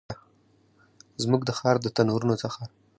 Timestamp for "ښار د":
1.57-1.87